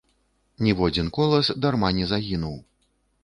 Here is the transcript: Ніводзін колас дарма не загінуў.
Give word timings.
Ніводзін 0.67 1.11
колас 1.17 1.51
дарма 1.65 1.91
не 1.99 2.05
загінуў. 2.13 2.57